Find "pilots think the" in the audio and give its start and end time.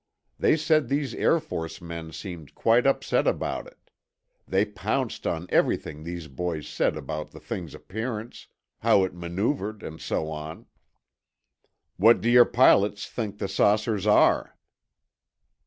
12.45-13.47